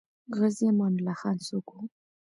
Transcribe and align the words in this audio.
غازي 0.37 0.65
امان 0.71 0.93
الله 0.99 1.21
څوک 1.47 1.67
وو؟ 1.73 1.81